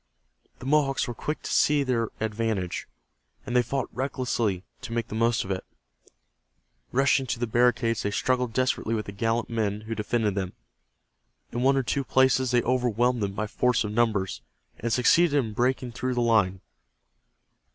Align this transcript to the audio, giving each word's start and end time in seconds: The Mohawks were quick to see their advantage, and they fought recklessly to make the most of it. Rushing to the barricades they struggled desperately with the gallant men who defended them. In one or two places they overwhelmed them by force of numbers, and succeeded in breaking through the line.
The 0.57 0.65
Mohawks 0.65 1.07
were 1.07 1.13
quick 1.13 1.43
to 1.43 1.53
see 1.53 1.83
their 1.83 2.09
advantage, 2.19 2.87
and 3.45 3.55
they 3.55 3.61
fought 3.61 3.87
recklessly 3.93 4.63
to 4.81 4.93
make 4.93 5.09
the 5.09 5.13
most 5.13 5.43
of 5.43 5.51
it. 5.51 5.63
Rushing 6.91 7.27
to 7.27 7.37
the 7.37 7.45
barricades 7.45 8.01
they 8.01 8.09
struggled 8.09 8.51
desperately 8.51 8.95
with 8.95 9.05
the 9.05 9.11
gallant 9.11 9.47
men 9.51 9.81
who 9.81 9.93
defended 9.93 10.33
them. 10.33 10.53
In 11.51 11.61
one 11.61 11.77
or 11.77 11.83
two 11.83 12.03
places 12.03 12.49
they 12.49 12.63
overwhelmed 12.63 13.21
them 13.21 13.33
by 13.33 13.45
force 13.45 13.83
of 13.83 13.91
numbers, 13.91 14.41
and 14.79 14.91
succeeded 14.91 15.35
in 15.37 15.53
breaking 15.53 15.91
through 15.91 16.15
the 16.15 16.21
line. 16.21 16.61